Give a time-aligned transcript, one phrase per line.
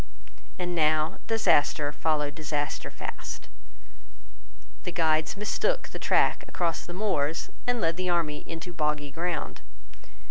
[0.57, 3.47] And now disaster followed disaster fast.
[4.81, 9.61] The guides mistook the track across the moors, and led the army into boggy ground.